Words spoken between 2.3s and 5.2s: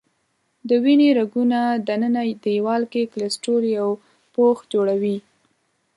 دیوال کې کلسترول یو پوښ جوړوي.